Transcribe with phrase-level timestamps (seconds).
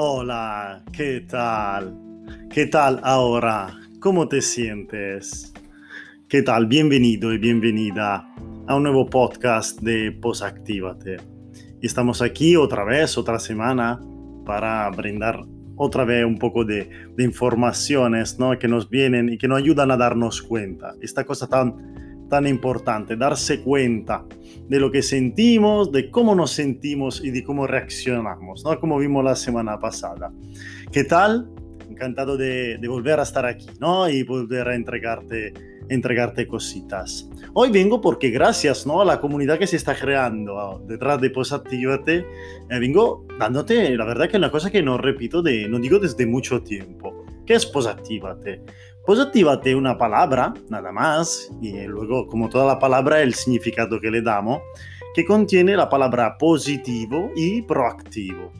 [0.00, 1.92] Hola, ¿qué tal?
[2.48, 3.80] ¿Qué tal ahora?
[3.98, 5.52] ¿Cómo te sientes?
[6.28, 6.66] ¿Qué tal?
[6.66, 8.32] Bienvenido y bienvenida
[8.68, 11.16] a un nuevo podcast de Posactívate.
[11.82, 14.00] Estamos aquí otra vez, otra semana,
[14.46, 18.56] para brindar otra vez un poco de, de informaciones ¿no?
[18.56, 20.94] que nos vienen y que nos ayudan a darnos cuenta.
[21.00, 24.24] Esta cosa tan tan importante, darse cuenta
[24.68, 28.78] de lo que sentimos, de cómo nos sentimos y de cómo reaccionamos, ¿no?
[28.78, 30.30] Como vimos la semana pasada.
[30.92, 31.48] ¿Qué tal?
[31.88, 34.08] Encantado de, volver a estar aquí, ¿no?
[34.08, 35.54] Y volver a entregarte,
[35.88, 37.28] entregarte cositas.
[37.54, 39.00] Hoy vengo porque gracias, ¿no?
[39.00, 42.26] A la comunidad que se está creando detrás de Posactivate,
[42.68, 45.98] eh, vengo dándote, la verdad que es una cosa que no repito, de, no digo
[45.98, 47.17] desde mucho tiempo.
[47.48, 48.60] ¿Qué es Posactivate?
[49.06, 54.10] Posactivate es una palabra, nada más, y luego, como toda la palabra, el significado que
[54.10, 54.60] le damos,
[55.14, 58.52] que contiene la palabra positivo y proactivo.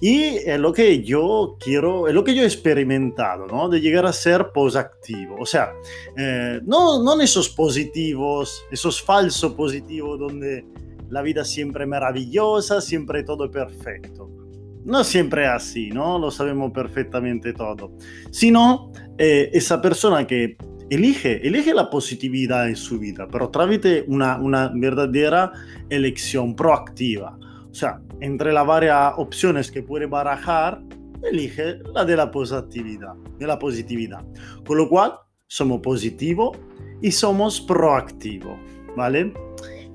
[0.00, 3.68] Y es lo que yo quiero, es lo que yo he experimentado, ¿no?
[3.68, 5.34] De llegar a ser posactivo.
[5.40, 5.72] O sea,
[6.16, 10.64] eh, no, no esos positivos, esos falsos positivos donde
[11.08, 14.45] la vida siempre es maravillosa, siempre todo perfecto
[14.86, 16.18] no siempre es así, ¿no?
[16.18, 17.92] Lo sabemos perfectamente todo.
[18.30, 20.56] Sino eh, esa persona que
[20.88, 25.52] elige, elige la positividad en su vida, pero travite una, una verdadera
[25.90, 27.36] elección proactiva.
[27.68, 30.80] O sea, entre las varias opciones que puede barajar,
[31.28, 34.24] elige la de la positividad, de la positividad.
[34.64, 35.14] Con lo cual,
[35.48, 36.56] somos positivos
[37.02, 38.56] y somos proactivos,
[38.96, 39.32] ¿vale?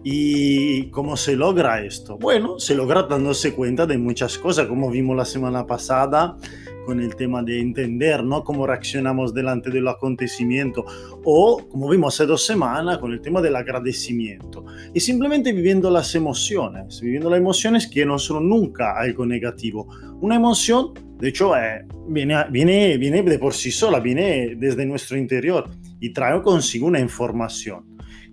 [0.04, 2.18] ¿Y cómo se logra esto?
[2.18, 6.38] Bueno, se logra dándose cuenta de muchas cosas, como vimos la semana pasada
[6.86, 8.44] con el tema de entender ¿no?
[8.44, 10.84] cómo reaccionamos delante del acontecimiento
[11.24, 16.16] o como vimos hace dos semanas con el tema del agradecimiento y simplemente viviendo las
[16.16, 19.88] emociones, viviendo las emociones que no son nunca algo negativo.
[20.22, 25.18] Una emoción, de hecho, eh, viene, viene, viene de por sí sola, viene desde nuestro
[25.18, 25.70] interior
[26.00, 27.91] y trae consigo una información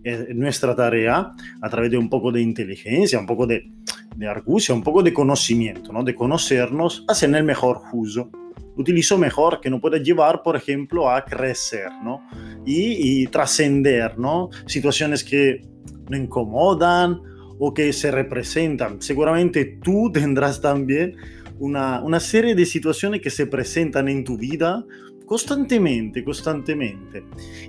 [0.09, 3.71] es nuestra tarea, a través de un poco de inteligencia, un poco de,
[4.17, 6.03] de argucia, un poco de conocimiento, ¿no?
[6.03, 8.31] de conocernos, hacer el mejor uso,
[8.77, 12.23] utilizo mejor que nos puede llevar, por ejemplo, a crecer ¿no?
[12.65, 14.51] y, y trascender ¿no?
[14.67, 15.61] situaciones que
[16.09, 17.21] nos incomodan
[17.59, 19.03] o que se representan.
[19.03, 21.17] Seguramente tú tendrás también
[21.59, 24.85] una, una serie de situaciones que se presentan en tu vida
[25.29, 27.23] constantemente, constantemente.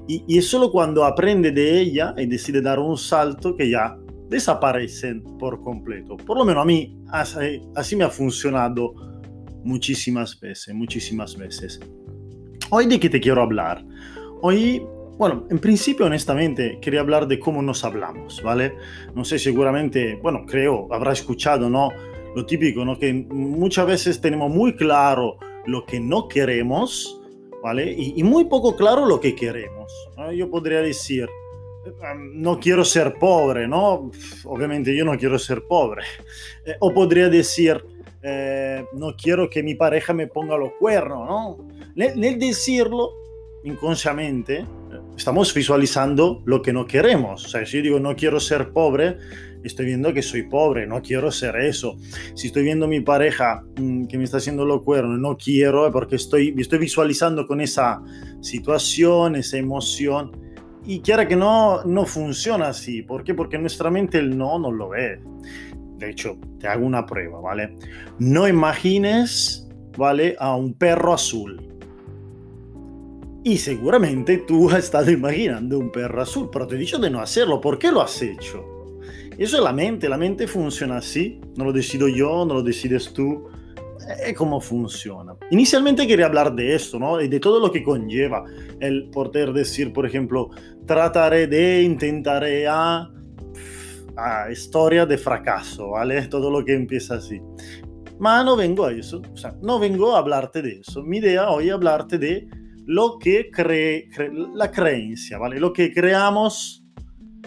[0.07, 3.97] Y, y, es solo cuando aprende de ella y decide dar un salto que ya
[4.29, 6.15] desaparecen por completo.
[6.15, 8.93] Por lo menos a mí así, así me ha funcionado
[9.65, 11.81] muchísimas veces, muchísimas veces.
[12.69, 13.83] Hoy de qué te quiero hablar?
[14.41, 14.81] Hoy
[15.17, 18.75] bueno, en principio, honestamente, quería hablar de cómo nos hablamos, ¿vale?
[19.13, 21.89] No sé, seguramente, bueno, creo, habrá escuchado, ¿no?
[22.37, 22.97] Lo típico, ¿no?
[22.97, 27.18] Que muchas veces tenemos muy claro lo que no queremos
[27.61, 27.91] ¿vale?
[27.91, 29.91] Y, muy poco claro lo que queremos.
[30.35, 31.27] Yo podría decir,
[32.33, 34.11] no quiero ser pobre, ¿no?
[34.45, 36.03] Obviamente yo no quiero ser pobre.
[36.65, 37.81] Eh, o podría decir,
[38.21, 41.69] eh, no quiero que mi pareja me ponga los cuernos, ¿no?
[41.95, 43.13] En decirlo
[43.63, 44.65] inconscientemente,
[45.15, 47.45] estamos visualizando lo que no queremos.
[47.45, 49.17] O sea, si yo digo no quiero ser pobre,
[49.63, 51.97] estoy viendo que soy pobre, no quiero ser eso.
[52.35, 55.91] Si estoy viendo a mi pareja mm, que me está haciendo lo cuerno, no quiero,
[55.91, 58.01] porque estoy, estoy visualizando con esa
[58.41, 60.31] situación, esa emoción.
[60.85, 63.01] Y quiera que no, no funciona así.
[63.01, 63.33] ¿Por qué?
[63.33, 65.19] Porque nuestra mente el no no lo ve.
[65.97, 67.75] De hecho, te hago una prueba, ¿vale?
[68.19, 69.67] No imagines,
[69.97, 70.35] ¿vale?
[70.39, 71.68] A un perro azul.
[73.43, 77.21] Y seguramente tú has estado imaginando un perro azul, pero te he dicho de no
[77.21, 77.61] hacerlo.
[77.61, 78.65] ¿Por qué lo has hecho?
[79.37, 83.13] Eso es la mente, la mente funciona así, no lo decido yo, no lo decides
[83.13, 83.47] tú,
[84.25, 85.33] es como funciona.
[85.51, 87.21] Inicialmente quería hablar de esto, ¿no?
[87.21, 88.43] Y de todo lo que conlleva
[88.81, 90.49] el poder decir, por ejemplo,
[90.85, 93.09] trataré de, intentaré a,
[94.17, 96.27] a historia de fracaso, ¿vale?
[96.27, 97.39] Todo lo que empieza así.
[98.19, 101.01] Ma no vengo a eso, o sea, no vengo a hablarte de eso.
[101.03, 102.49] Mi idea hoy es hablarte de
[102.85, 105.59] lo que cree, cre la creencia, ¿vale?
[105.59, 106.79] Lo que creamos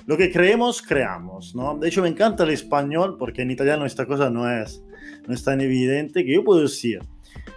[0.07, 1.79] lo que creemos, creamos, ¿no?
[1.79, 4.83] De hecho, me encanta el español porque en italiano esta cosa no es,
[5.27, 7.01] no es tan evidente que yo puedo decir,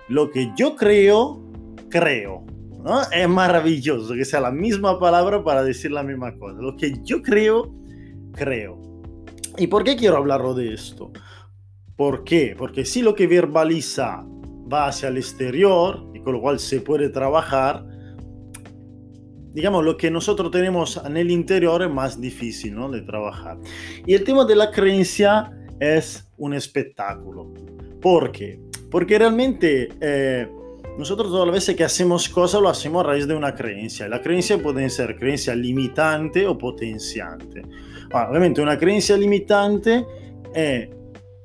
[0.10, 1.44] lo que yo creo,
[1.90, 2.46] creo,
[2.84, 3.02] ¿no?
[3.12, 6.62] Es maravilloso que sea la misma palabra para decir la misma cosa.
[6.62, 7.74] Lo que yo creo,
[8.34, 8.80] creo.
[9.58, 11.12] ¿Y por qué quiero hablarlo de esto?
[11.96, 12.56] ¿Por qué?
[12.58, 14.24] Porque si lo que verbaliza
[14.72, 17.86] va hacia el exterior con lo cual se puede trabajar,
[19.54, 22.90] digamos, lo que nosotros tenemos en el interior es más difícil ¿no?
[22.90, 23.58] de trabajar.
[24.06, 27.54] Y el tema de la creencia es un espectáculo.
[28.02, 28.60] ¿Por qué?
[28.92, 30.50] Porque realmente eh,
[30.98, 34.10] nosotros todas las veces que hacemos cosas lo hacemos a raíz de una creencia.
[34.10, 37.62] La creencia puede ser creencia limitante o potenciante.
[38.12, 40.06] Obviamente una creencia limitante
[40.54, 40.90] eh,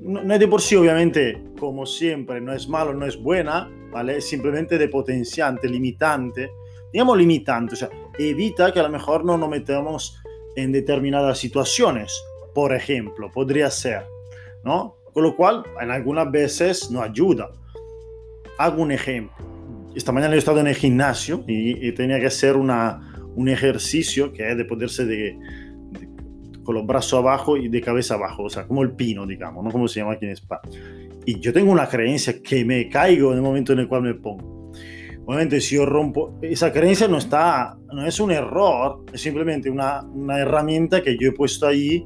[0.00, 4.20] no, es de por sí, obviamente, como siempre, no es malo, no es buena, ¿vale?
[4.20, 6.50] Simplemente de potenciante, limitante.
[6.92, 10.20] Digamos limitante, o sea, evita que a lo mejor no nos metamos
[10.56, 12.12] en determinadas situaciones.
[12.54, 14.04] Por ejemplo, podría ser,
[14.64, 14.96] ¿no?
[15.12, 17.50] Con lo cual, en algunas veces no ayuda.
[18.58, 19.36] Hago un ejemplo.
[19.94, 24.50] Esta mañana he estado en el gimnasio y, tenía que hacer una, un ejercicio que
[24.50, 25.36] es de poderse de,
[26.62, 29.70] con los brazos abajo y de cabeza abajo, o sea, como el pino, digamos, ¿no?
[29.70, 30.62] Como se llama aquí en España.
[31.26, 34.14] Y yo tengo una creencia que me caigo en el momento en el cual me
[34.14, 34.72] pongo.
[35.26, 40.02] Obviamente, si yo rompo, esa creencia no está, no es un error, es simplemente una,
[40.02, 42.04] una herramienta que yo he puesto ahí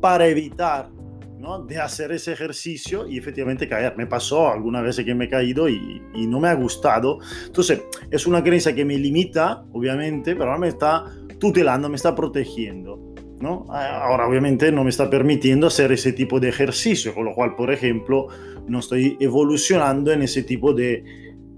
[0.00, 0.90] para evitar
[1.38, 1.64] ¿no?
[1.64, 3.96] de hacer ese ejercicio y efectivamente caer.
[3.96, 7.20] Me pasó algunas veces que me he caído y, y, no me ha gustado.
[7.46, 11.04] Entonces, es una creencia que me limita, obviamente, pero ahora me está
[11.38, 13.01] tutelando, me está protegiendo.
[13.42, 13.66] ¿No?
[13.68, 17.72] Ahora obviamente no me está permitiendo hacer ese tipo de ejercicio, con lo cual, por
[17.72, 18.28] ejemplo,
[18.68, 21.04] no estoy evolucionando en ese tipo de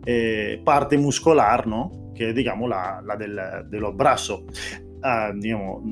[0.07, 2.05] eh, parte muscular, ¿no?
[2.15, 3.39] que es, digamos, la, la del,
[3.69, 5.83] de los brazos, uh, digamos,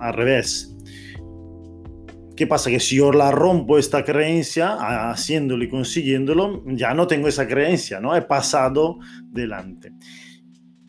[0.00, 0.74] al revés.
[2.34, 2.70] ¿Qué pasa?
[2.70, 7.98] Que si yo la rompo esta creencia, haciéndolo y consiguiéndolo, ya no tengo esa creencia,
[8.00, 8.14] ¿no?
[8.14, 9.92] He pasado delante.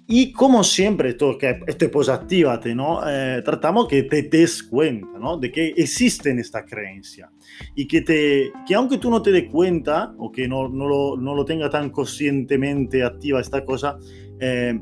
[0.10, 3.02] Y como siempre, esto que este posactívate, ¿no?
[3.06, 5.38] Eh, tratamos que te des cuenta, ¿no?
[5.38, 7.30] De que existen esta creencia.
[7.76, 11.18] Y que, te, que aunque tú no te des cuenta o que no, no, lo,
[11.18, 13.98] no lo tenga tan conscientemente activa esta cosa,
[14.40, 14.80] eh,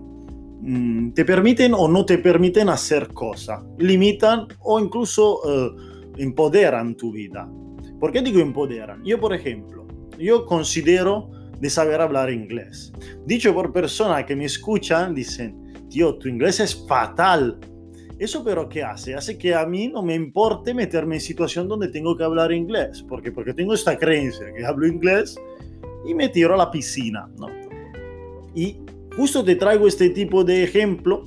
[0.62, 3.64] mm, te permiten o no te permiten hacer cosas.
[3.80, 5.72] Limitan o incluso eh,
[6.18, 7.50] empoderan tu vida.
[8.00, 9.04] ¿Por qué digo empoderan?
[9.04, 9.88] Yo, por ejemplo,
[10.20, 12.92] yo considero de saber hablar inglés.
[13.26, 17.60] Dicho por personas que me escuchan, dicen, tío, tu inglés es fatal.
[18.18, 19.16] Eso pero ¿qué hace?
[19.16, 23.04] Hace que a mí no me importe meterme en situación donde tengo que hablar inglés.
[23.08, 25.38] porque Porque tengo esta creencia que hablo inglés
[26.06, 27.30] y me tiro a la piscina.
[27.38, 27.48] ¿no?
[28.54, 28.80] Y
[29.16, 31.24] justo te traigo este tipo de ejemplo.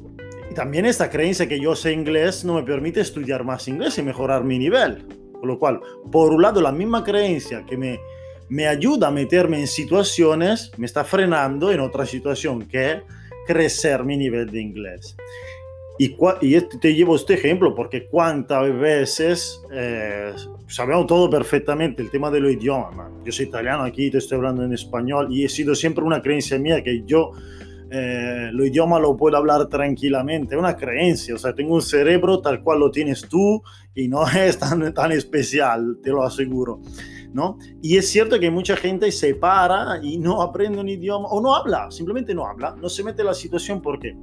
[0.50, 4.02] Y también esta creencia que yo sé inglés no me permite estudiar más inglés y
[4.02, 5.06] mejorar mi nivel.
[5.38, 5.80] Con lo cual,
[6.10, 8.00] por un lado, la misma creencia que me
[8.48, 13.02] me ayuda a meterme en situaciones, me está frenando en otra situación que es
[13.46, 15.16] crecer mi nivel de inglés.
[16.00, 16.14] Y,
[16.54, 20.32] este, te llevo este ejemplo porque cuántas veces eh,
[20.68, 23.10] sabemos todo perfectamente el tema de los idiomas.
[23.24, 26.56] Yo soy italiano aquí, te estoy hablando en español y he sido siempre una creencia
[26.56, 27.32] mía que yo
[27.90, 32.40] eh, lo idioma lo puedo hablar tranquilamente, es una creencia, o sea, tengo un cerebro
[32.40, 33.62] tal cual lo tienes tú
[33.94, 36.80] y no es tan, tan especial, te lo aseguro.
[37.32, 37.58] ¿No?
[37.82, 41.54] Y es cierto que mucha gente se para y no aprende un idioma o no
[41.54, 44.16] habla, simplemente no habla, no se mete en la situación porque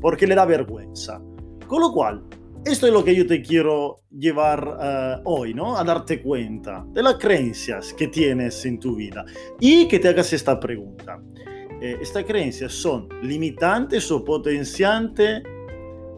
[0.00, 1.18] porque le da vergüenza.
[1.66, 2.22] Con lo cual,
[2.62, 5.78] esto es lo que yo te quiero llevar uh, hoy, ¿no?
[5.78, 9.24] A darte cuenta de las creencias que tienes en tu vida
[9.60, 11.22] y que te hagas esta pregunta.
[11.80, 15.42] Eh, ¿Estas creencias son limitantes o potenciantes?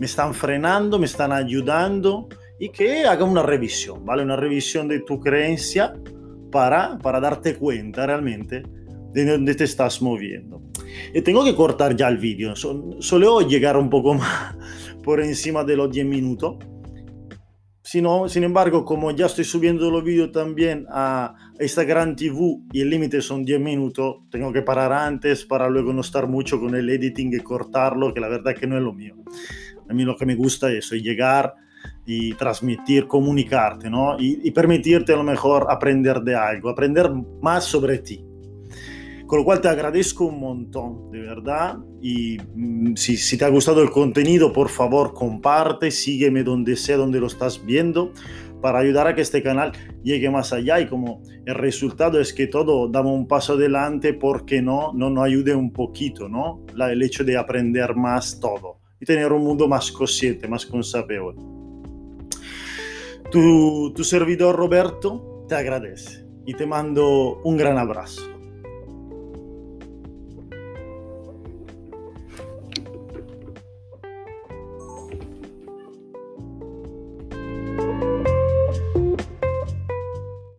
[0.00, 0.98] ¿Me están frenando?
[0.98, 2.28] ¿Me están ayudando?
[2.58, 4.22] Y que haga una revisión, ¿vale?
[4.24, 5.94] Una revisión de tu creencia
[6.50, 8.62] para, para darte cuenta realmente
[9.12, 10.62] de dónde te estás moviendo.
[11.14, 14.54] Y tengo que cortar ya el vídeo, solo llegar un poco más
[15.02, 16.56] por encima de los 10 minutos.
[17.82, 22.90] Sino, sin embargo, como ya estoy subiendo los vídeos también a Instagram TV y el
[22.90, 26.90] límite son 10 minutos, tengo que parar antes para luego no estar mucho con el
[26.90, 29.14] editing y cortarlo, que la verdad que no es lo mío.
[29.88, 31.54] A mí lo que me gusta es llegar
[32.04, 34.16] y transmitir, comunicarte, ¿no?
[34.18, 37.10] Y, permitirte a lo mejor aprender de algo, aprender
[37.42, 38.24] más sobre ti.
[39.26, 41.78] Con lo cual te agradezco un montón, de verdad.
[42.00, 46.96] Y mm, si, si, te ha gustado el contenido, por favor, comparte, sígueme donde sea,
[46.96, 48.12] donde lo estás viendo,
[48.60, 50.80] para ayudar a que este canal llegue más allá.
[50.80, 54.92] Y como el resultado es que todo damos un paso adelante, ¿por qué no?
[54.94, 56.64] No nos ayude un poquito, ¿no?
[56.78, 61.38] El hecho de aprender más todo y tener un mundo más consciente, más consapevole.
[63.30, 68.35] Tu, tu servidor Roberto te agradece y te mando un gran abrazo.